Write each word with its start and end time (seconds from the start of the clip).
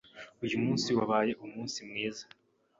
Uyu 0.43 0.57
munsi 0.63 0.89
wabaye 0.97 1.31
umunsi 1.45 1.77
mwiza. 1.87 2.25